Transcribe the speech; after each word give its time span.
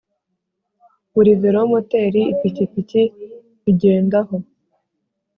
Buri 1.13 1.31
Velomoteri, 1.41 2.21
ipikipiki 2.33 3.01
mbigendaho 3.61 4.35